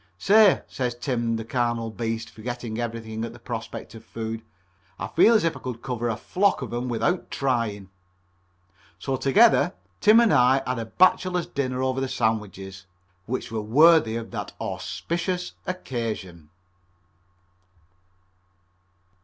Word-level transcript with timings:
"Say," 0.17 0.63
says 0.67 0.95
Tim, 0.95 1.35
the 1.35 1.45
carnal 1.45 1.91
beast, 1.91 2.31
forgetting 2.31 2.79
everything 2.79 3.23
at 3.23 3.33
the 3.33 3.39
prospect 3.39 3.93
of 3.93 4.03
food, 4.03 4.41
"I 4.97 5.05
feel 5.05 5.35
as 5.35 5.43
if 5.43 5.55
I 5.55 5.59
could 5.59 5.83
cover 5.83 6.09
a 6.09 6.17
flock 6.17 6.63
of 6.63 6.71
them 6.71 6.89
without 6.89 7.29
trying." 7.29 7.91
So 8.97 9.15
together 9.15 9.75
Tim 9.99 10.19
and 10.19 10.33
I 10.33 10.63
had 10.65 10.79
a 10.79 10.85
bachelor's 10.87 11.45
dinner 11.45 11.83
over 11.83 12.01
the 12.01 12.09
sandwiches, 12.09 12.87
which 13.27 13.51
were 13.51 13.61
worthy 13.61 14.15
of 14.15 14.31
that 14.31 14.53
auspicious 14.59 15.53
occasion. 15.67 16.49